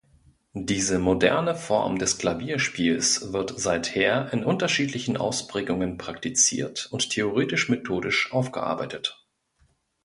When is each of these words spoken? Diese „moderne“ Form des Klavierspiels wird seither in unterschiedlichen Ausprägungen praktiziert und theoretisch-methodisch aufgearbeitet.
Diese 0.55 0.97
„moderne“ 0.97 1.53
Form 1.53 1.99
des 1.99 2.17
Klavierspiels 2.17 3.33
wird 3.33 3.59
seither 3.59 4.33
in 4.33 4.43
unterschiedlichen 4.43 5.15
Ausprägungen 5.15 5.99
praktiziert 5.99 6.87
und 6.91 7.11
theoretisch-methodisch 7.11 8.33
aufgearbeitet. 8.33 9.23